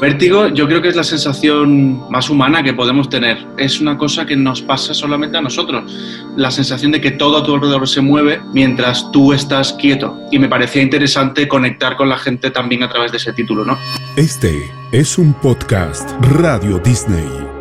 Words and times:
Vértigo 0.00 0.48
yo 0.48 0.66
creo 0.66 0.82
que 0.82 0.88
es 0.88 0.96
la 0.96 1.04
sensación 1.04 2.10
más 2.10 2.28
humana 2.28 2.62
que 2.62 2.74
podemos 2.74 3.08
tener. 3.08 3.46
Es 3.56 3.80
una 3.80 3.96
cosa 3.96 4.26
que 4.26 4.36
nos 4.36 4.60
pasa 4.60 4.92
solamente 4.92 5.38
a 5.38 5.40
nosotros. 5.40 5.90
La 6.36 6.50
sensación 6.50 6.92
de 6.92 7.00
que 7.00 7.12
todo 7.12 7.38
a 7.38 7.44
tu 7.44 7.54
alrededor 7.54 7.88
se 7.88 8.02
mueve 8.02 8.40
mientras 8.52 9.10
tú 9.10 9.32
estás 9.32 9.72
quieto. 9.72 10.18
Y 10.30 10.38
me 10.38 10.48
parecía 10.48 10.82
interesante 10.82 11.48
conectar 11.48 11.96
con 11.96 12.08
la 12.08 12.18
gente 12.18 12.50
también 12.50 12.82
a 12.82 12.90
través 12.90 13.10
de 13.10 13.18
ese 13.18 13.32
título, 13.32 13.64
¿no? 13.64 13.78
Este 14.16 14.70
es 14.92 15.16
un 15.16 15.32
podcast 15.34 16.10
Radio 16.20 16.78
Disney. 16.78 17.55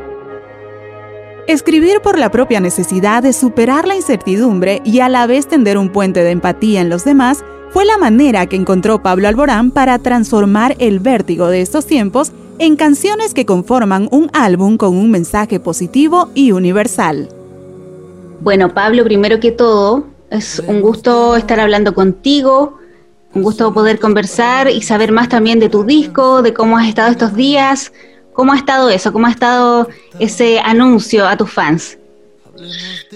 Escribir 1.48 2.02
por 2.02 2.18
la 2.18 2.32
propia 2.32 2.59
necesidad 2.59 3.21
de 3.21 3.32
superar 3.32 3.88
la 3.88 3.96
incertidumbre 3.96 4.82
y 4.84 5.02
a 5.02 5.09
la 5.09 5.28
vez 5.28 5.46
tender 5.46 5.78
un 5.78 5.89
puente 5.89 6.23
de 6.23 6.32
empatía 6.32 6.82
en 6.82 6.89
los 6.89 7.05
demás 7.05 7.43
fue 7.70 7.86
la 7.86 8.00
manera 8.00 8.48
que 8.48 8.55
encontró 8.55 9.04
Pablo 9.04 9.28
Alborán 9.28 9.70
para 9.70 10.00
transformar 10.00 10.75
el 10.79 11.00
vértigo 11.00 11.47
de 11.47 11.61
estos 11.61 11.86
tiempos 11.86 12.32
en 12.57 12.75
canciones 12.75 13.36
que 13.36 13.46
conforman 13.46 14.07
un 14.10 14.32
álbum 14.33 14.78
con 14.78 14.96
un 14.96 15.11
mensaje 15.11 15.60
positivo 15.60 16.32
y 16.33 16.52
universal. 16.52 17.29
Bueno, 18.41 18.74
Pablo, 18.74 19.04
primero 19.04 19.39
que 19.39 19.52
todo, 19.52 20.05
es 20.32 20.64
un 20.66 20.82
gusto 20.82 21.36
estar 21.36 21.60
hablando 21.60 21.93
contigo, 21.93 22.80
un 23.36 23.43
gusto 23.43 23.71
poder 23.71 24.00
conversar 24.00 24.68
y 24.71 24.82
saber 24.82 25.11
más 25.11 25.30
también 25.30 25.60
de 25.60 25.69
tu 25.69 25.83
disco, 25.83 26.41
de 26.41 26.55
cómo 26.55 26.75
has 26.75 26.88
estado 26.88 27.11
estos 27.11 27.36
días, 27.36 27.91
cómo 28.36 28.54
ha 28.54 28.57
estado 28.57 28.89
eso, 28.89 29.12
cómo 29.12 29.28
ha 29.28 29.32
estado 29.32 29.88
ese 30.20 30.60
anuncio 30.60 31.28
a 31.28 31.38
tus 31.38 31.52
fans. 31.52 31.98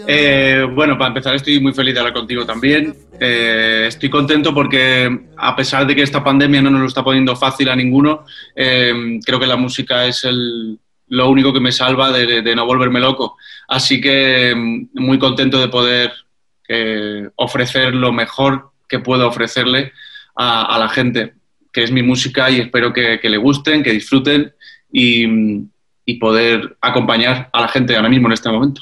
Eh, 0.08 0.68
bueno, 0.74 0.98
para 0.98 1.10
empezar 1.10 1.36
estoy 1.36 1.60
muy 1.60 1.74
feliz 1.74 1.94
de 1.94 2.00
hablar 2.00 2.14
contigo 2.14 2.46
también. 2.46 2.96
Eh, 3.20 3.86
estoy 3.88 4.10
contento 4.10 4.54
porque 4.54 5.28
a 5.38 5.56
pesar 5.56 5.86
de 5.86 5.96
que 5.96 6.02
esta 6.02 6.24
pandemia 6.24 6.62
no 6.62 6.70
nos 6.70 6.82
lo 6.82 6.88
está 6.88 7.04
poniendo 7.04 7.36
fácil 7.36 7.70
a 7.70 7.76
ninguno, 7.76 8.26
eh, 8.56 9.20
creo 9.26 9.40
que 9.40 9.48
la 9.48 9.56
música 9.56 10.06
es 10.06 10.28
lo 11.08 11.30
único 11.30 11.54
que 11.54 11.60
me 11.60 11.72
salva 11.72 12.12
de, 12.12 12.56
no 12.56 12.66
volverme 12.66 13.00
loco. 13.00 13.38
Así 13.68 14.02
que 14.02 14.54
mm, 14.56 14.90
muy 14.94 15.20
contento 15.20 15.60
de 15.60 15.68
poder 15.68 16.14
ofrecer 17.36 17.96
lo 17.96 18.12
mejor 18.12 18.70
que 18.88 19.00
puedo 19.00 19.28
ofrecerle 19.28 19.92
a, 20.36 20.78
la 20.80 20.88
gente, 20.88 21.34
que 21.74 21.84
es 21.84 21.92
mi 21.92 22.04
música 22.04 22.50
y 22.52 22.60
espero 22.60 22.94
que, 22.94 23.20
le 23.22 23.38
gusten, 23.38 23.82
que 23.82 23.92
disfruten 23.92 24.54
y 24.92 25.70
poder 26.20 26.78
acompañar 26.82 27.50
a 27.54 27.62
la 27.62 27.68
gente 27.68 27.96
ahora 27.96 28.10
mismo 28.10 28.28
en 28.28 28.34
este 28.34 28.50
momento. 28.50 28.82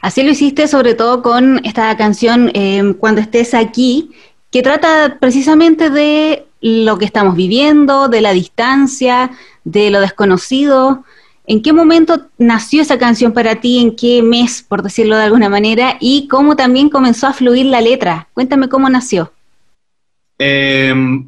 Así 0.00 0.22
lo 0.22 0.30
hiciste 0.30 0.66
sobre 0.66 0.94
todo 0.94 1.22
con 1.22 1.60
esta 1.64 1.94
canción 1.96 2.50
eh, 2.54 2.94
Cuando 2.98 3.20
estés 3.20 3.52
aquí, 3.54 4.10
que 4.50 4.62
trata 4.62 5.18
precisamente 5.20 5.90
de 5.90 6.46
lo 6.60 6.98
que 6.98 7.04
estamos 7.04 7.36
viviendo, 7.36 8.08
de 8.08 8.22
la 8.22 8.32
distancia, 8.32 9.30
de 9.64 9.90
lo 9.90 10.00
desconocido. 10.00 11.04
¿En 11.46 11.62
qué 11.62 11.72
momento 11.72 12.26
nació 12.38 12.82
esa 12.82 12.98
canción 12.98 13.32
para 13.32 13.56
ti? 13.56 13.78
¿En 13.78 13.94
qué 13.94 14.22
mes, 14.22 14.64
por 14.66 14.82
decirlo 14.82 15.16
de 15.16 15.24
alguna 15.24 15.48
manera? 15.48 15.96
Y 16.00 16.28
cómo 16.28 16.56
también 16.56 16.88
comenzó 16.88 17.26
a 17.26 17.32
fluir 17.34 17.66
la 17.66 17.80
letra. 17.80 18.28
Cuéntame 18.32 18.68
cómo 18.68 18.88
nació. 18.88 19.32
Em, 20.38 20.75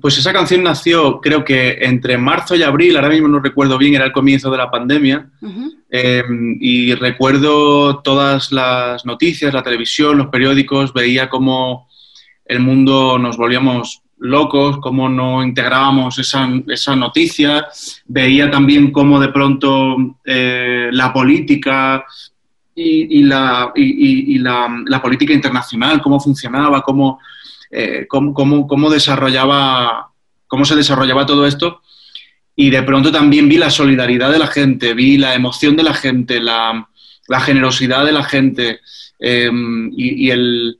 pues 0.00 0.18
esa 0.18 0.32
canción 0.32 0.62
nació, 0.62 1.20
creo 1.20 1.44
que 1.44 1.78
entre 1.80 2.18
marzo 2.18 2.54
y 2.56 2.62
abril, 2.62 2.96
ahora 2.96 3.08
mismo 3.08 3.28
no 3.28 3.40
recuerdo 3.40 3.78
bien, 3.78 3.94
era 3.94 4.04
el 4.04 4.12
comienzo 4.12 4.50
de 4.50 4.58
la 4.58 4.70
pandemia. 4.70 5.30
Em, 5.90 6.56
y 6.60 6.94
recuerdo 6.94 8.00
todas 8.00 8.52
las 8.52 9.04
noticias, 9.06 9.54
la 9.54 9.62
televisión, 9.62 10.18
los 10.18 10.28
periódicos, 10.28 10.92
veía 10.92 11.28
cómo 11.28 11.88
el 12.44 12.60
mundo 12.60 13.18
nos 13.18 13.36
volvíamos 13.36 14.02
locos, 14.18 14.78
cómo 14.78 15.08
no 15.08 15.42
integrábamos 15.42 16.18
esa, 16.18 16.48
esa 16.68 16.96
noticia, 16.96 17.66
veía 18.06 18.50
también 18.50 18.90
cómo 18.90 19.20
de 19.20 19.28
pronto 19.28 19.96
eh, 20.24 20.88
la 20.92 21.12
política 21.12 22.04
y, 22.74 23.22
la, 23.24 23.72
y, 23.74 24.38
la, 24.38 24.68
la, 24.86 25.02
política 25.02 25.32
internacional, 25.32 26.00
cómo 26.00 26.20
funcionaba, 26.20 26.80
cómo, 26.82 27.18
eh, 27.70 28.06
cómo, 28.08 28.34
cómo, 28.66 28.90
desarrollaba, 28.90 30.12
cómo 30.46 30.64
se 30.64 30.76
desarrollaba 30.76 31.26
todo 31.26 31.46
esto. 31.46 31.82
Y 32.56 32.70
de 32.70 32.82
pronto 32.82 33.12
también 33.12 33.48
vi 33.48 33.56
la 33.56 33.70
solidaridad 33.70 34.32
de 34.32 34.38
la 34.38 34.48
gente, 34.48 34.94
vi 34.94 35.16
la 35.16 35.34
emoción 35.34 35.76
de 35.76 35.82
la 35.84 35.94
gente, 35.94 36.40
la, 36.40 36.88
generosidad 37.40 38.04
de 38.04 38.12
la 38.12 38.24
gente 38.24 38.80
em, 39.20 39.92
y, 39.96 40.30
el, 40.30 40.78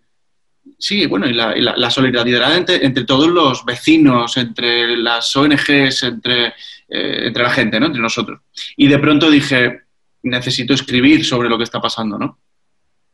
sí, 0.78 1.06
bueno, 1.06 1.28
y 1.28 1.34
la, 1.34 1.54
la, 1.54 1.90
solidaridad 1.90 2.56
entre, 2.56 2.84
entre, 2.84 3.04
todos 3.04 3.28
los 3.28 3.64
vecinos, 3.64 4.36
entre 4.36 4.96
las 4.96 5.36
ONGs, 5.36 6.02
entre, 6.02 6.54
eh, 6.88 7.26
entre 7.26 7.42
la 7.42 7.50
gente, 7.50 7.78
¿no? 7.78 7.86
entre 7.86 8.02
nosotros. 8.02 8.40
Y 8.76 8.88
de 8.88 8.98
pronto 8.98 9.30
dije, 9.30 9.82
necesito 10.22 10.74
escribir 10.74 11.24
sobre 11.24 11.48
lo 11.48 11.58
que 11.58 11.64
está 11.64 11.80
pasando, 11.80 12.18
¿no? 12.18 12.38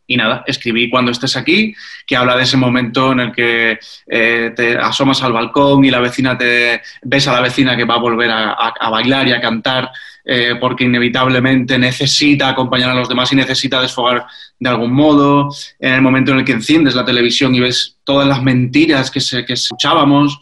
Y 0.06 0.16
nada, 0.16 0.44
escribí 0.46 0.90
cuando 0.90 1.10
estés 1.10 1.36
aquí, 1.36 1.74
que 2.06 2.16
habla 2.16 2.36
de 2.36 2.42
ese 2.42 2.58
momento 2.58 3.12
en 3.12 3.20
el 3.20 3.32
que 3.32 3.78
eh, 4.06 4.52
te 4.54 4.76
asomas 4.76 5.22
al 5.22 5.32
balcón 5.32 5.84
y 5.84 5.90
la 5.90 6.00
vecina 6.00 6.36
te 6.36 6.82
ves 7.02 7.26
a 7.26 7.32
la 7.32 7.40
vecina 7.40 7.76
que 7.76 7.84
va 7.84 7.94
a 7.94 8.00
volver 8.00 8.30
a, 8.30 8.90
bailar 8.90 9.26
y 9.28 9.32
a 9.32 9.40
cantar 9.40 9.90
eh, 10.24 10.56
porque 10.60 10.84
inevitablemente 10.84 11.78
necesita 11.78 12.50
acompañar 12.50 12.90
a 12.90 12.94
los 12.94 13.08
demás 13.08 13.32
y 13.32 13.36
necesita 13.36 13.80
desfogar 13.80 14.26
de 14.58 14.68
algún 14.68 14.92
modo. 14.92 15.48
En 15.80 15.94
el 15.94 16.02
momento 16.02 16.32
en 16.32 16.40
el 16.40 16.44
que 16.44 16.52
enciendes 16.52 16.94
la 16.94 17.04
televisión 17.04 17.54
y 17.54 17.60
ves 17.60 17.96
todas 18.04 18.28
las 18.28 18.42
mentiras 18.42 19.10
que, 19.10 19.20
se, 19.20 19.44
que 19.46 19.54
escuchábamos. 19.54 20.38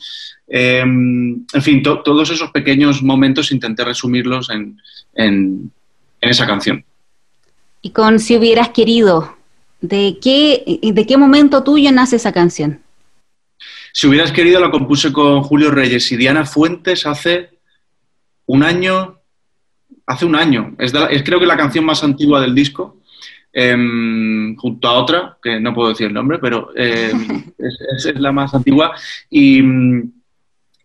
Em, 0.48 1.46
en 1.52 1.62
fin, 1.62 1.82
todos 1.82 2.30
esos 2.30 2.50
pequeños 2.50 3.00
momentos 3.00 3.52
intenté 3.52 3.84
resumirlos 3.84 4.50
en, 4.50 4.76
en 5.14 5.70
esa 6.20 6.46
canción. 6.46 6.84
Y 7.80 7.90
con 7.90 8.20
si 8.20 8.36
hubieras 8.36 8.68
querido, 8.68 9.36
¿De 9.82 10.18
qué, 10.22 10.80
¿De 10.80 11.06
qué 11.06 11.16
momento 11.16 11.64
tuyo 11.64 11.90
nace 11.90 12.16
esa 12.16 12.32
canción? 12.32 12.80
Si 13.92 14.06
hubieras 14.06 14.32
querido, 14.32 14.60
la 14.60 14.70
compuse 14.70 15.12
con 15.12 15.42
Julio 15.42 15.70
Reyes 15.70 16.10
y 16.12 16.16
Diana 16.16 16.46
Fuentes 16.46 17.04
hace 17.04 17.50
un 18.46 18.62
año, 18.62 19.18
hace 20.06 20.24
un 20.24 20.36
año. 20.36 20.74
Es, 20.78 20.92
creo 21.24 21.40
que 21.40 21.46
la 21.46 21.56
canción 21.56 21.84
más 21.84 22.02
antigua 22.02 22.40
del 22.40 22.54
disco, 22.54 23.00
em, 23.52 24.56
junto 24.56 24.88
a 24.88 24.92
otra, 24.94 25.36
que 25.42 25.60
no 25.60 25.74
puedo 25.74 25.90
decir 25.90 26.06
el 26.06 26.14
nombre, 26.14 26.38
pero 26.38 26.70
em, 26.74 27.52
es, 27.58 28.14
la 28.14 28.32
más 28.32 28.54
antigua. 28.54 28.94
Y, 29.28 29.62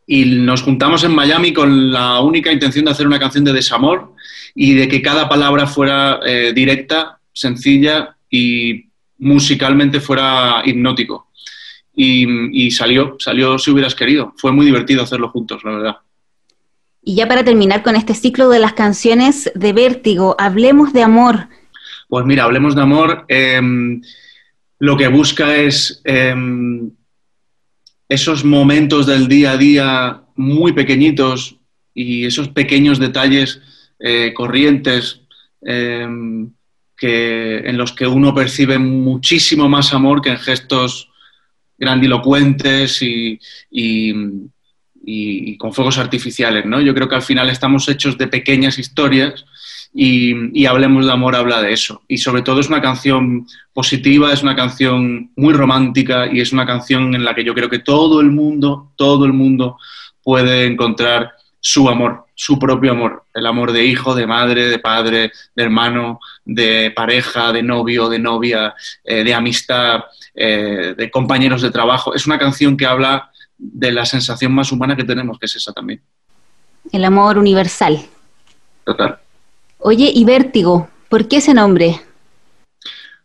nos 0.09 0.61
juntamos 0.61 1.03
en 1.03 1.13
Miami 1.13 1.51
con 1.51 1.91
la 1.91 2.21
única 2.21 2.51
intención 2.51 2.85
de 2.85 2.91
hacer 2.91 3.05
una 3.05 3.19
canción 3.19 3.43
de 3.43 3.51
desamor 3.51 4.13
y 4.55 4.73
de 4.73 4.87
que 4.87 5.01
cada 5.01 5.27
palabra 5.27 5.67
fuera 5.67 6.21
eh, 6.25 6.53
directa, 6.55 7.19
sencilla 7.33 8.15
y 8.29 8.86
musicalmente 9.19 9.99
fuera 9.99 10.61
hipnótico. 10.65 11.27
Y, 11.99 12.69
salió, 12.69 13.15
salió 13.17 13.57
si 13.57 13.71
hubieras 13.71 13.95
querido. 13.95 14.33
Fue 14.37 14.51
muy 14.51 14.67
divertido 14.67 15.01
hacerlo 15.01 15.29
juntos, 15.29 15.63
la 15.63 15.71
verdad. 15.71 15.97
Y 17.03 17.15
ya 17.15 17.27
para 17.27 17.43
terminar 17.43 17.81
con 17.81 17.95
este 17.95 18.13
ciclo 18.13 18.49
de 18.49 18.59
las 18.59 18.73
canciones 18.73 19.51
de 19.55 19.73
Vértigo, 19.73 20.35
hablemos 20.37 20.93
de 20.93 21.01
amor. 21.01 21.47
Pues 22.07 22.25
mira, 22.25 22.43
hablemos 22.43 22.75
de 22.75 22.81
amor. 22.81 23.25
Em, 23.29 24.01
lo 24.77 24.95
que 24.95 25.07
busca 25.07 25.55
es 25.55 26.01
em, 26.03 26.91
esos 28.09 28.45
momentos 28.45 29.07
del 29.07 29.27
día 29.27 29.51
a 29.53 29.57
día 29.57 30.21
muy 30.35 30.73
pequeñitos 30.73 31.57
y 31.93 32.25
esos 32.25 32.49
pequeños 32.49 32.99
detalles 32.99 33.59
eh, 33.99 34.33
corrientes 34.35 35.21
em, 35.61 36.51
que, 36.97 37.59
en 37.59 37.77
los 37.77 37.93
que 37.93 38.07
uno 38.07 38.33
percibe 38.33 38.79
muchísimo 38.79 39.69
más 39.69 39.93
amor 39.93 40.21
que 40.21 40.29
en 40.29 40.39
gestos 40.39 41.09
grandilocuentes 41.77 42.99
y, 43.01 43.39
con 45.57 45.73
fuegos 45.73 45.97
artificiales. 45.97 46.65
¿no? 46.65 46.81
Yo 46.81 46.93
creo 46.93 47.07
que 47.07 47.15
al 47.15 47.21
final 47.21 47.49
estamos 47.49 47.87
hechos 47.87 48.17
de 48.17 48.27
pequeñas 48.27 48.77
historias 48.79 49.45
y, 49.93 50.65
Hablemos 50.65 51.05
de 51.05 51.11
Amor 51.11 51.35
habla 51.35 51.61
de 51.61 51.73
eso. 51.73 52.03
Y 52.07 52.17
sobre 52.17 52.41
todo 52.41 52.59
es 52.59 52.67
una 52.67 52.81
canción 52.81 53.47
positiva, 53.73 54.33
es 54.33 54.43
una 54.43 54.55
canción 54.55 55.31
muy 55.35 55.53
romántica 55.53 56.27
y 56.31 56.41
es 56.41 56.51
una 56.51 56.65
canción 56.65 57.15
en 57.15 57.23
la 57.23 57.33
que 57.33 57.43
yo 57.43 57.53
creo 57.53 57.69
que 57.69 57.79
todo 57.79 58.21
el 58.21 58.31
mundo, 58.31 58.91
todo 58.95 59.25
el 59.25 59.33
mundo 59.33 59.77
puede 60.23 60.65
encontrar 60.65 61.31
su 61.59 61.89
amor, 61.89 62.26
su 62.39 62.59
propio 62.59 62.91
amor, 62.91 63.23
el 63.33 63.47
amor 63.47 63.71
de 63.71 63.83
hijo, 63.83 64.13
de 64.13 64.27
madre, 64.27 64.67
de 64.67 64.77
padre, 64.77 65.31
de 65.55 65.63
hermano, 65.63 66.19
de 66.45 66.93
pareja, 66.95 67.51
de 67.51 67.63
novio, 67.63 68.09
de 68.09 68.19
novia, 68.19 68.75
eh, 69.03 69.23
de 69.23 69.33
amistad, 69.33 70.03
eh, 70.35 70.93
de 70.95 71.09
compañeros 71.09 71.63
de 71.63 71.71
trabajo. 71.71 72.13
Es 72.13 72.27
una 72.27 72.37
canción 72.37 72.77
que 72.77 72.85
habla 72.85 73.31
de 73.57 73.91
la 73.91 74.05
sensación 74.05 74.53
más 74.53 74.71
humana 74.71 74.95
que 74.95 75.03
tenemos, 75.03 75.39
que 75.39 75.47
es 75.47 75.55
esa 75.55 75.73
también. 75.73 75.99
El 76.91 77.05
amor 77.05 77.39
universal. 77.39 78.05
Total. 78.85 79.17
Oye, 79.79 80.11
y 80.13 80.23
vértigo, 80.23 80.91
¿por 81.09 81.27
qué 81.27 81.37
ese 81.37 81.55
nombre? 81.55 81.99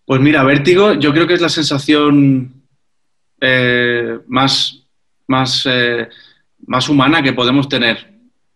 Pues 0.07 0.23
mira, 0.23 0.43
vértigo 0.43 0.95
yo 0.95 1.13
creo 1.13 1.27
que 1.27 1.35
es 1.35 1.43
la 1.43 1.51
sensación 1.51 2.51
eh, 3.43 4.21
más, 4.27 4.87
más, 5.27 5.69
más 6.67 6.89
humana 6.89 7.23
que 7.23 7.35
podemos 7.35 7.69
tener 7.69 8.12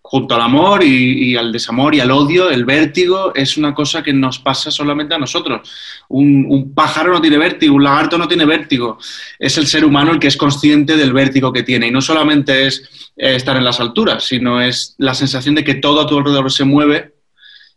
junto 0.09 0.37
al 0.37 0.41
amor 0.41 0.85
y, 0.85 1.37
al 1.37 1.51
desamor 1.51 1.95
y 1.95 2.01
al 2.01 2.13
odio, 2.13 2.49
el 2.49 2.65
vértigo 2.65 3.35
es 3.35 3.57
una 3.57 3.75
cosa 3.75 4.05
que 4.05 4.13
nos 4.13 4.39
pasa 4.39 4.71
solamente 4.71 5.15
a 5.15 5.19
nosotros. 5.19 5.69
Un, 6.09 6.73
pájaro 6.75 7.13
no 7.13 7.21
tiene 7.21 7.39
vértigo, 7.39 7.75
un 7.75 7.83
lagarto 7.83 8.17
no 8.17 8.29
tiene 8.29 8.45
vértigo. 8.45 8.99
Es 9.39 9.59
el 9.59 9.67
ser 9.67 9.85
humano 9.85 10.13
el 10.13 10.21
que 10.21 10.29
es 10.29 10.37
consciente 10.37 10.97
del 10.97 11.13
vértigo 11.13 11.53
que 11.53 11.65
tiene. 11.65 11.89
Y 11.89 11.91
no 11.91 12.01
solamente 12.01 12.69
es 12.69 13.13
eh, 13.17 13.35
estar 13.35 13.57
en 13.57 13.65
las 13.65 13.81
alturas, 13.81 14.25
sino 14.25 14.61
es 14.61 14.95
la 14.99 15.15
sensación 15.15 15.57
de 15.57 15.65
que 15.65 15.75
todo 15.75 16.01
a 16.01 16.07
tu 16.07 16.19
alrededor 16.19 16.53
se 16.53 16.65
mueve 16.65 17.15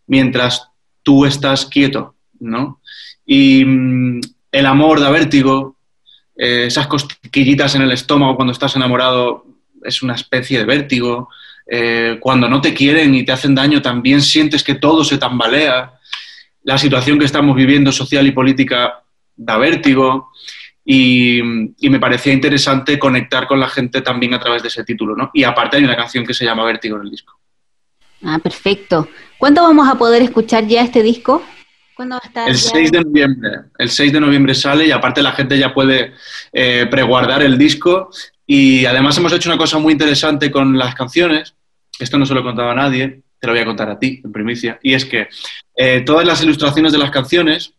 mientras 0.05 0.67
tú 1.01 1.25
estás 1.25 1.65
quieto, 1.65 2.15
¿no? 2.39 2.79
Y 3.25 3.65
mm, 3.65 4.21
el 4.51 4.65
amor 4.67 4.99
da 4.99 5.09
vértigo, 5.09 5.77
eh, 6.37 6.65
esas 6.67 6.85
cosquillitas 6.85 7.73
en 7.73 7.81
el 7.81 7.91
estómago 7.91 8.35
cuando 8.35 8.53
estás 8.53 8.75
enamorado 8.75 9.45
es 9.83 10.03
una 10.03 10.13
especie 10.13 10.59
de 10.59 10.65
vértigo 10.65 11.29
eh, 11.71 12.17
cuando 12.19 12.49
no 12.49 12.61
te 12.61 12.73
quieren 12.73 13.13
y 13.13 13.23
te 13.23 13.31
hacen 13.31 13.53
daño, 13.53 13.81
también 13.81 14.21
sientes 14.21 14.63
que 14.63 14.75
todo 14.75 15.03
se 15.03 15.17
tambalea. 15.17 15.93
La 16.63 16.77
situación 16.77 17.19
que 17.19 17.25
estamos 17.25 17.55
viviendo 17.55 17.91
social 17.91 18.25
y 18.25 18.31
política 18.31 19.03
da 19.35 19.57
vértigo 19.57 20.31
y, 20.83 21.41
me 21.43 21.99
parecía 21.99 22.33
interesante 22.33 22.97
conectar 22.97 23.47
con 23.47 23.59
la 23.59 23.67
gente 23.67 24.01
también 24.01 24.33
a 24.33 24.39
través 24.39 24.63
de 24.63 24.69
ese 24.69 24.83
título. 24.83 25.15
¿no? 25.15 25.29
Y 25.33 25.43
aparte 25.43 25.77
hay 25.77 25.83
una 25.83 25.95
canción 25.95 26.25
que 26.25 26.33
se 26.33 26.45
llama 26.45 26.65
Vértigo 26.65 26.97
en 26.97 27.03
el 27.03 27.11
disco. 27.11 27.39
Ah, 28.23 28.39
perfecto. 28.39 29.07
¿Cuándo 29.37 29.61
vamos 29.61 29.87
a 29.87 29.95
poder 29.95 30.23
escuchar 30.23 30.65
ya 30.65 30.81
este 30.81 31.03
disco? 31.03 31.43
¿Cuándo 31.93 32.15
va 32.15 32.21
a 32.23 32.27
estar 32.27 32.49
el 32.49 32.57
6 32.57 32.91
de 32.91 33.01
noviembre. 33.01 33.49
El 33.77 33.89
6 33.89 34.13
de 34.13 34.19
noviembre 34.19 34.55
sale 34.55 34.87
y 34.87 34.91
aparte 34.91 35.21
la 35.21 35.33
gente 35.33 35.57
ya 35.57 35.73
puede 35.73 36.13
eh, 36.51 36.87
preguardar 36.89 37.43
el 37.43 37.57
disco. 37.57 38.09
Y 38.47 38.85
además 38.85 39.15
hemos 39.17 39.31
hecho 39.31 39.49
una 39.49 39.59
cosa 39.59 39.77
muy 39.77 39.93
interesante 39.93 40.49
con 40.49 40.75
las 40.77 40.95
canciones, 40.95 41.53
esto 41.99 42.17
no 42.17 42.25
se 42.25 42.33
lo 42.33 42.39
he 42.39 42.43
contado 42.43 42.69
a 42.69 42.75
nadie, 42.75 43.21
te 43.39 43.47
lo 43.47 43.53
voy 43.53 43.61
a 43.61 43.65
contar 43.65 43.89
a 43.89 43.99
ti 43.99 44.21
en 44.23 44.31
primicia, 44.31 44.79
y 44.83 44.93
es 44.93 45.05
que 45.05 45.27
eh, 45.75 46.01
todas 46.01 46.25
las 46.25 46.43
ilustraciones 46.43 46.91
de 46.91 46.97
las 46.97 47.11
canciones 47.11 47.73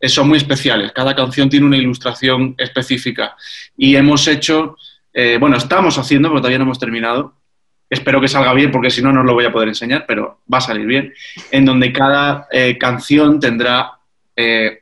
eh, 0.00 0.08
son 0.08 0.28
muy 0.28 0.38
especiales, 0.38 0.92
cada 0.92 1.14
canción 1.14 1.48
tiene 1.48 1.66
una 1.66 1.76
ilustración 1.76 2.54
específica 2.58 3.36
y 3.76 3.96
hemos 3.96 4.26
hecho, 4.28 4.76
eh, 5.12 5.38
bueno, 5.40 5.56
estamos 5.56 5.98
haciendo, 5.98 6.28
pero 6.28 6.40
todavía 6.40 6.58
no 6.58 6.64
hemos 6.64 6.78
terminado, 6.78 7.34
espero 7.88 8.20
que 8.20 8.28
salga 8.28 8.52
bien 8.52 8.70
porque 8.70 8.90
si 8.90 9.02
no, 9.02 9.12
no 9.12 9.20
os 9.20 9.26
lo 9.26 9.34
voy 9.34 9.46
a 9.46 9.52
poder 9.52 9.68
enseñar, 9.68 10.04
pero 10.06 10.40
va 10.52 10.58
a 10.58 10.62
salir 10.62 10.86
bien, 10.86 11.14
en 11.50 11.64
donde 11.64 11.90
cada 11.90 12.46
canción 12.78 13.40
tendrá 13.40 13.92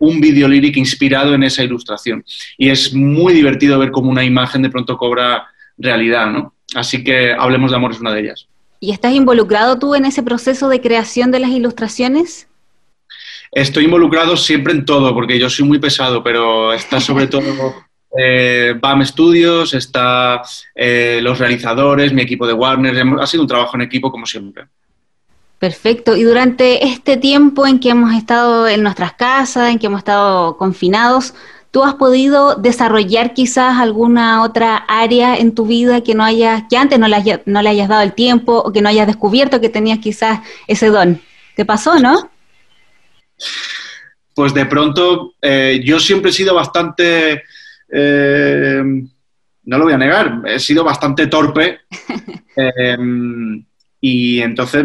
un 0.00 0.20
video 0.20 0.48
lírico 0.48 0.80
inspirado 0.80 1.32
en 1.32 1.44
esa 1.44 1.62
ilustración. 1.62 2.24
Y 2.58 2.68
es 2.68 2.92
muy 2.92 3.32
divertido 3.32 3.78
ver 3.78 3.92
cómo 3.92 4.10
una 4.10 4.24
imagen 4.24 4.60
de 4.60 4.70
pronto 4.70 4.98
cobra 4.98 5.46
realidad, 5.78 6.30
¿no? 6.32 6.54
Así 6.74 7.04
que 7.04 7.32
Hablemos 7.32 7.70
de 7.70 7.76
Amor 7.76 7.92
es 7.92 8.00
una 8.00 8.12
de 8.12 8.20
ellas. 8.20 8.48
¿Y 8.80 8.92
estás 8.92 9.12
involucrado 9.12 9.78
tú 9.78 9.94
en 9.94 10.04
ese 10.04 10.22
proceso 10.22 10.68
de 10.68 10.80
creación 10.80 11.30
de 11.30 11.40
las 11.40 11.50
ilustraciones? 11.50 12.48
Estoy 13.52 13.84
involucrado 13.84 14.36
siempre 14.36 14.72
en 14.72 14.84
todo, 14.84 15.14
porque 15.14 15.38
yo 15.38 15.48
soy 15.48 15.66
muy 15.66 15.78
pesado, 15.78 16.22
pero 16.22 16.72
está 16.72 17.00
sobre 17.00 17.26
todo 17.26 17.42
eh, 18.18 18.74
BAM 18.80 19.04
Studios, 19.04 19.72
está 19.74 20.42
eh, 20.74 21.20
los 21.22 21.38
realizadores, 21.38 22.12
mi 22.12 22.22
equipo 22.22 22.46
de 22.46 22.52
Warner. 22.52 23.02
Ha 23.20 23.26
sido 23.26 23.42
un 23.42 23.48
trabajo 23.48 23.76
en 23.76 23.82
equipo 23.82 24.10
como 24.10 24.26
siempre. 24.26 24.64
Perfecto. 25.58 26.16
Y 26.16 26.24
durante 26.24 26.86
este 26.86 27.16
tiempo 27.16 27.66
en 27.66 27.80
que 27.80 27.90
hemos 27.90 28.14
estado 28.14 28.68
en 28.68 28.82
nuestras 28.82 29.14
casas, 29.14 29.70
en 29.70 29.78
que 29.78 29.86
hemos 29.86 29.98
estado 29.98 30.58
confinados, 30.58 31.32
¿Tú 31.76 31.84
has 31.84 31.96
podido 31.96 32.54
desarrollar 32.54 33.34
quizás 33.34 33.78
alguna 33.78 34.42
otra 34.42 34.76
área 34.88 35.36
en 35.36 35.54
tu 35.54 35.66
vida 35.66 36.00
que 36.00 36.14
no 36.14 36.24
hayas, 36.24 36.62
que 36.70 36.78
antes 36.78 36.98
no 36.98 37.06
le, 37.06 37.42
no 37.44 37.60
le 37.60 37.68
hayas 37.68 37.90
dado 37.90 38.00
el 38.00 38.14
tiempo 38.14 38.56
o 38.56 38.72
que 38.72 38.80
no 38.80 38.88
hayas 38.88 39.06
descubierto 39.06 39.60
que 39.60 39.68
tenías 39.68 39.98
quizás 39.98 40.40
ese 40.66 40.86
don? 40.86 41.20
¿Te 41.54 41.66
pasó, 41.66 41.98
no? 41.98 42.30
Pues 44.34 44.54
de 44.54 44.64
pronto, 44.64 45.34
eh, 45.42 45.82
yo 45.84 46.00
siempre 46.00 46.30
he 46.30 46.32
sido 46.32 46.54
bastante, 46.54 47.42
eh, 47.92 48.82
no 49.64 49.78
lo 49.78 49.84
voy 49.84 49.92
a 49.92 49.98
negar, 49.98 50.44
he 50.46 50.58
sido 50.58 50.82
bastante 50.82 51.26
torpe. 51.26 51.80
Em, 52.56 53.62
y 54.08 54.40
entonces, 54.40 54.84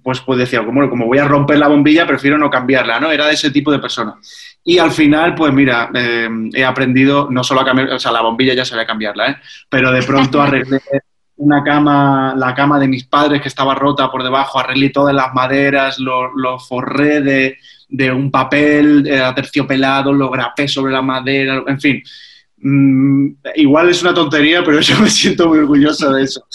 pues, 0.00 0.20
pues 0.20 0.38
decía, 0.38 0.64
como, 0.64 0.88
como 0.88 1.06
voy 1.06 1.18
a 1.18 1.26
romper 1.26 1.58
la 1.58 1.66
bombilla, 1.66 2.06
prefiero 2.06 2.38
no 2.38 2.48
cambiarla, 2.48 3.00
¿no? 3.00 3.10
Era 3.10 3.26
de 3.26 3.34
ese 3.34 3.50
tipo 3.50 3.72
de 3.72 3.80
persona. 3.80 4.14
Y 4.62 4.78
al 4.78 4.92
final, 4.92 5.34
pues 5.34 5.52
mira, 5.52 5.90
eh, 5.92 6.28
he 6.54 6.64
aprendido 6.64 7.26
no 7.28 7.42
solo 7.42 7.62
a 7.62 7.64
cambiar, 7.64 7.90
o 7.90 7.98
sea, 7.98 8.12
la 8.12 8.20
bombilla 8.20 8.54
ya 8.54 8.64
sabía 8.64 8.86
cambiarla, 8.86 9.28
¿eh? 9.28 9.36
pero 9.68 9.90
de 9.90 10.04
pronto 10.04 10.40
arreglé 10.42 10.78
una 11.38 11.64
cama, 11.64 12.32
la 12.36 12.54
cama 12.54 12.78
de 12.78 12.86
mis 12.86 13.02
padres 13.06 13.42
que 13.42 13.48
estaba 13.48 13.74
rota 13.74 14.08
por 14.08 14.22
debajo, 14.22 14.60
arreglé 14.60 14.90
todas 14.90 15.16
las 15.16 15.34
maderas, 15.34 15.98
lo, 15.98 16.60
forré 16.60 17.56
de, 17.88 18.12
un 18.12 18.30
papel 18.30 19.04
eh, 19.04 19.18
aterciopelado, 19.18 20.12
lo 20.12 20.30
grapé 20.30 20.68
sobre 20.68 20.92
la 20.92 21.02
madera, 21.02 21.64
en 21.66 21.80
fin. 21.80 22.00
Mm, 22.58 23.30
igual 23.56 23.88
es 23.88 24.00
una 24.00 24.14
tontería, 24.14 24.62
pero 24.62 24.78
yo 24.80 24.96
me 25.00 25.10
siento 25.10 25.48
muy 25.48 25.58
orgulloso 25.58 26.12
de 26.12 26.22
eso. 26.22 26.46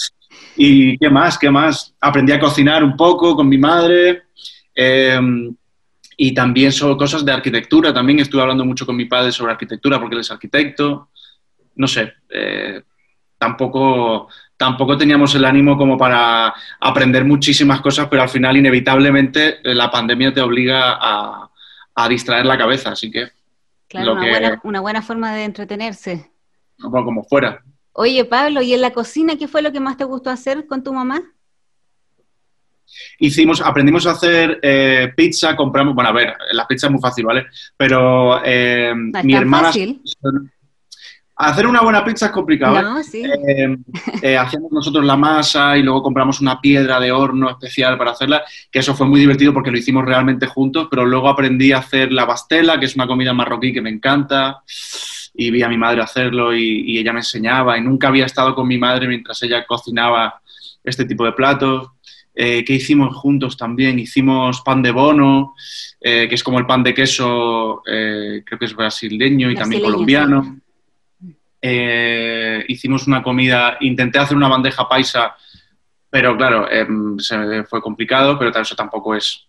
¿Y 0.56 0.96
qué 0.98 1.10
más? 1.10 1.38
¿Qué 1.38 1.50
más? 1.50 1.94
Aprendí 2.00 2.32
a 2.32 2.40
cocinar 2.40 2.82
un 2.82 2.96
poco 2.96 3.36
con 3.36 3.48
mi 3.48 3.58
madre. 3.58 4.24
Eh, 4.74 5.20
y 6.16 6.32
también 6.32 6.72
son 6.72 6.96
cosas 6.96 7.24
de 7.24 7.32
arquitectura. 7.32 7.92
También 7.92 8.20
estuve 8.20 8.42
hablando 8.42 8.64
mucho 8.64 8.86
con 8.86 8.96
mi 8.96 9.04
padre 9.04 9.32
sobre 9.32 9.52
arquitectura 9.52 10.00
porque 10.00 10.14
él 10.14 10.20
es 10.22 10.30
arquitecto. 10.30 11.10
No 11.74 11.86
sé, 11.86 12.14
eh, 12.30 12.82
tampoco, 13.38 14.28
tampoco 14.56 14.96
teníamos 14.96 15.34
el 15.34 15.44
ánimo 15.44 15.76
como 15.76 15.98
para 15.98 16.54
aprender 16.80 17.24
muchísimas 17.26 17.82
cosas, 17.82 18.08
pero 18.08 18.22
al 18.22 18.30
final 18.30 18.56
inevitablemente 18.56 19.58
eh, 19.62 19.74
la 19.74 19.90
pandemia 19.90 20.32
te 20.32 20.40
obliga 20.40 20.98
a, 20.98 21.50
distraer 22.08 22.44
la 22.44 22.58
cabeza, 22.58 22.90
así 22.90 23.10
que... 23.10 23.30
Claro, 23.88 24.12
una, 24.12 24.28
buena, 24.28 24.60
una, 24.64 24.80
buena, 24.80 25.02
forma 25.02 25.34
de 25.34 25.44
entretenerse. 25.44 26.30
Como 26.78 27.24
fuera. 27.24 27.62
Oye, 27.98 28.26
Pablo, 28.26 28.60
¿y 28.60 28.74
en 28.74 28.82
la 28.82 28.92
cocina 28.92 29.36
qué 29.36 29.48
fue 29.48 29.62
lo 29.62 29.72
que 29.72 29.80
más 29.80 29.96
te 29.96 30.04
gustó 30.04 30.28
hacer 30.28 30.66
con 30.66 30.82
tu 30.82 30.92
mamá? 30.92 31.22
Hicimos, 33.18 33.62
aprendimos 33.62 34.06
a 34.06 34.10
hacer 34.10 34.60
eh, 34.62 35.12
pizza, 35.16 35.56
compramos, 35.56 35.94
bueno, 35.94 36.10
a 36.10 36.12
ver, 36.12 36.34
la 36.52 36.66
pizza 36.66 36.88
es 36.88 36.92
muy 36.92 37.00
fácil, 37.00 37.24
¿vale? 37.24 37.46
Pero 37.74 38.44
eh, 38.44 38.92
mi 38.94 39.34
hermana... 39.34 39.68
Fácil. 39.68 40.02
Hacer 41.38 41.66
una 41.66 41.82
buena 41.82 42.02
pizza 42.02 42.26
es 42.26 42.32
complicado. 42.32 42.80
No, 42.80 43.02
sí. 43.02 43.22
Eh, 44.22 44.38
hacíamos 44.38 44.72
nosotros 44.72 45.04
la 45.04 45.16
masa 45.16 45.76
y 45.76 45.82
luego 45.82 46.02
compramos 46.02 46.40
una 46.40 46.60
piedra 46.60 46.98
de 46.98 47.12
horno 47.12 47.50
especial 47.50 47.98
para 47.98 48.12
hacerla, 48.12 48.42
que 48.70 48.78
eso 48.78 48.94
fue 48.94 49.06
muy 49.06 49.20
divertido 49.20 49.52
porque 49.52 49.70
lo 49.70 49.78
hicimos 49.78 50.04
realmente 50.04 50.46
juntos, 50.46 50.88
pero 50.90 51.04
luego 51.04 51.28
aprendí 51.28 51.72
a 51.72 51.78
hacer 51.78 52.12
la 52.12 52.26
pastela, 52.26 52.78
que 52.78 52.86
es 52.86 52.94
una 52.94 53.06
comida 53.06 53.34
marroquí 53.34 53.72
que 53.72 53.82
me 53.82 53.90
encanta, 53.90 54.62
y 55.36 55.50
vi 55.50 55.62
a 55.62 55.68
mi 55.68 55.76
madre 55.76 56.02
hacerlo 56.02 56.54
y, 56.54 56.82
y 56.86 56.98
ella 56.98 57.12
me 57.12 57.20
enseñaba, 57.20 57.76
y 57.76 57.82
nunca 57.82 58.08
había 58.08 58.26
estado 58.26 58.54
con 58.54 58.66
mi 58.66 58.78
madre 58.78 59.06
mientras 59.06 59.42
ella 59.42 59.66
cocinaba 59.66 60.40
este 60.82 61.04
tipo 61.04 61.24
de 61.24 61.32
platos. 61.32 61.90
Eh, 62.38 62.62
que 62.66 62.74
hicimos 62.74 63.16
juntos 63.16 63.56
también. 63.56 63.98
Hicimos 63.98 64.60
pan 64.60 64.82
de 64.82 64.90
bono, 64.90 65.54
eh, 65.98 66.26
que 66.28 66.34
es 66.34 66.44
como 66.44 66.58
el 66.58 66.66
pan 66.66 66.82
de 66.82 66.92
queso, 66.92 67.82
eh, 67.86 68.42
creo 68.44 68.58
que 68.58 68.66
es 68.66 68.76
brasileño 68.76 69.50
y 69.50 69.54
también 69.54 69.82
colombiano. 69.82 70.60
hicimos 72.68 73.06
una 73.06 73.22
comida, 73.22 73.78
intenté 73.80 74.18
hacer 74.18 74.36
una 74.36 74.48
bandeja 74.48 74.86
paisa, 74.86 75.34
pero 76.10 76.36
claro, 76.36 76.70
em, 76.70 77.18
se 77.18 77.64
fue 77.64 77.80
complicado, 77.80 78.38
pero 78.38 78.50
eso 78.60 78.76
tampoco 78.76 79.16
es 79.16 79.48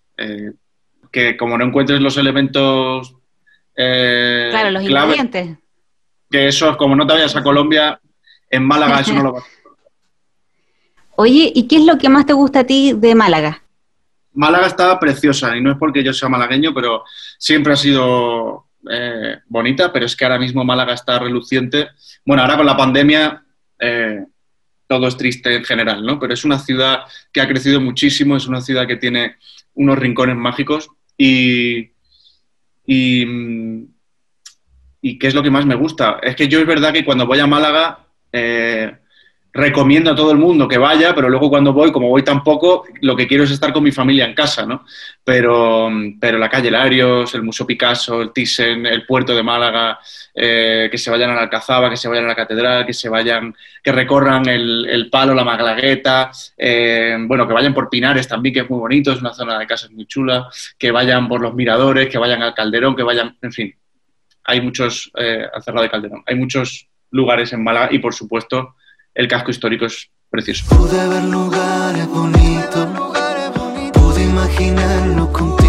que 1.11 1.37
como 1.37 1.57
no 1.57 1.65
encuentres 1.65 2.01
los 2.01 2.17
elementos 2.17 3.13
claro, 3.75 4.71
los 4.71 4.83
ingredientes. 4.83 5.57
Que 6.29 6.47
eso, 6.47 6.75
como 6.77 6.95
no 6.95 7.05
te 7.07 7.13
vayas 7.13 7.35
a 7.35 7.43
Colombia, 7.43 7.99
en 8.49 8.65
Málaga 8.65 8.99
eso 8.99 9.13
no 9.13 9.23
lo 9.23 9.33
vas 9.33 9.43
a 9.43 9.47
Oye, 11.19 11.51
¿y 11.55 11.67
qué 11.67 11.77
es 11.77 11.85
lo 11.85 11.97
que 11.97 12.09
más 12.09 12.25
te 12.25 12.33
gusta 12.33 12.59
a 12.59 12.63
ti 12.63 12.93
de 12.93 13.15
Málaga? 13.15 13.63
Málaga 14.33 14.67
está 14.67 14.99
preciosa 14.99 15.57
y 15.57 15.61
no 15.61 15.71
es 15.71 15.77
porque 15.77 16.03
yo 16.03 16.13
sea 16.13 16.29
malagueño, 16.29 16.73
pero 16.73 17.03
siempre 17.39 17.73
ha 17.73 17.75
sido 17.75 18.67
eh, 18.89 19.39
bonita, 19.47 19.91
pero 19.91 20.05
es 20.05 20.15
que 20.15 20.25
ahora 20.25 20.37
mismo 20.37 20.63
Málaga 20.63 20.93
está 20.93 21.17
reluciente. 21.17 21.87
Bueno, 22.23 22.43
ahora 22.43 22.57
con 22.57 22.67
la 22.67 22.77
pandemia 22.77 23.43
eh, 23.79 24.25
todo 24.87 25.07
es 25.07 25.17
triste 25.17 25.55
en 25.55 25.65
general, 25.65 26.05
¿no? 26.05 26.19
Pero 26.19 26.33
es 26.33 26.45
una 26.45 26.59
ciudad 26.59 27.01
que 27.31 27.41
ha 27.41 27.47
crecido 27.47 27.81
muchísimo, 27.81 28.37
es 28.37 28.47
una 28.47 28.61
ciudad 28.61 28.87
que 28.87 28.95
tiene 28.95 29.37
unos 29.73 29.97
rincones 29.97 30.35
mágicos 30.35 30.89
y, 31.17 31.91
y, 32.85 33.25
¿qué 35.17 35.27
es 35.27 35.35
lo 35.35 35.43
que 35.43 35.51
más 35.51 35.65
me 35.65 35.75
gusta? 35.75 36.19
Es 36.21 36.35
que 36.35 36.47
yo 36.47 36.59
es 36.59 36.67
verdad 36.67 36.91
que 36.91 37.05
cuando 37.05 37.25
voy 37.25 37.39
a 37.39 37.47
Málaga... 37.47 37.99
Eh, 38.31 38.91
recomiendo 39.57 40.11
a 40.11 40.15
todo 40.15 40.31
el 40.31 40.37
mundo 40.37 40.67
que 40.67 40.77
vaya, 40.77 41.15
pero 41.15 41.29
luego 41.29 41.49
cuando 41.49 41.73
voy, 41.73 41.91
como 41.91 42.09
voy 42.09 42.23
tan 42.23 42.43
poco, 42.43 42.85
lo 43.01 43.15
que 43.15 43.27
quiero 43.27 43.43
es 43.43 43.49
estar 43.49 43.73
con 43.73 43.83
mi 43.83 43.91
familia 43.91 44.25
en 44.25 44.35
casa, 44.35 44.67
¿no? 44.67 44.85
Pero, 45.23 45.89
pero 46.19 46.37
la 46.37 46.47
calle 46.47 46.69
Larios, 46.69 47.33
el 47.33 47.41
Museo 47.41 47.65
Picasso, 47.65 48.21
el 48.21 48.31
Thyssen, 48.31 48.85
el 48.85 49.05
puerto 49.07 49.35
de 49.35 49.41
Málaga, 49.41 49.99
eh, 50.35 50.87
que 50.91 50.97
se 50.99 51.09
vayan 51.09 51.31
a 51.31 51.35
la 51.35 51.41
Alcazaba, 51.41 51.89
que 51.89 51.97
se 51.97 52.07
vayan 52.07 52.25
a 52.25 52.29
la 52.29 52.35
Catedral, 52.35 52.85
que 52.85 52.93
se 52.93 53.09
vayan, 53.09 53.55
que 53.83 53.91
recorran 53.91 54.47
el, 54.47 55.09
Palo, 55.11 55.33
la 55.33 55.43
Maglagueta, 55.43 56.29
eh, 56.55 57.17
bueno, 57.21 57.47
que 57.47 57.53
vayan 57.53 57.73
por 57.73 57.89
Pinares 57.89 58.27
también, 58.27 58.53
que 58.53 58.59
es 58.61 58.69
muy 58.69 58.79
bonito, 58.79 59.11
es 59.11 59.21
una 59.21 59.33
zona 59.33 59.57
de 59.57 59.65
casas 59.65 59.89
muy 59.89 60.05
chula, 60.05 60.47
que 60.77 60.91
vayan 60.91 61.27
por 61.27 61.41
los 61.41 61.55
miradores, 61.55 62.09
que 62.09 62.19
vayan 62.19 62.43
al 62.43 62.53
Calderón, 62.53 62.95
que 62.95 63.03
vayan, 63.03 63.35
en 63.41 63.51
fin, 63.51 63.75
hay 64.47 64.61
muchos, 64.61 65.11
eh, 65.17 65.45
al 65.53 65.61
Cerrado 65.61 65.83
de 65.83 65.91
Calderón, 65.91 66.23
hay 66.25 66.35
muchos 66.35 66.87
lugares 67.11 67.51
en 67.53 67.63
Málaga 67.63 67.89
y, 67.91 67.99
por 67.99 68.13
supuesto, 68.13 68.75
el 69.13 69.27
casco 69.27 69.51
histórico 69.51 69.85
es 69.85 70.09
precioso. 70.29 70.65
Pude 70.75 71.07
ver 71.07 71.23
lugares 71.25 72.07
bonitos, 72.07 72.87
pude 73.93 74.23
imaginarlo 74.23 75.31
contigo. 75.31 75.66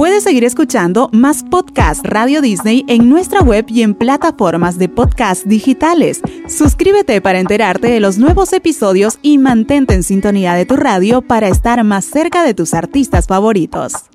Puedes 0.00 0.24
seguir 0.24 0.44
escuchando 0.44 1.10
más 1.12 1.42
podcast 1.42 2.02
Radio 2.06 2.40
Disney 2.40 2.86
en 2.88 3.10
nuestra 3.10 3.42
web 3.42 3.66
y 3.68 3.82
en 3.82 3.92
plataformas 3.92 4.78
de 4.78 4.88
podcast 4.88 5.44
digitales. 5.44 6.22
Suscríbete 6.48 7.20
para 7.20 7.38
enterarte 7.38 7.88
de 7.88 8.00
los 8.00 8.16
nuevos 8.16 8.54
episodios 8.54 9.18
y 9.20 9.36
mantente 9.36 9.92
en 9.92 10.02
sintonía 10.02 10.54
de 10.54 10.64
tu 10.64 10.76
radio 10.76 11.20
para 11.20 11.48
estar 11.48 11.84
más 11.84 12.06
cerca 12.06 12.44
de 12.44 12.54
tus 12.54 12.72
artistas 12.72 13.26
favoritos. 13.26 14.09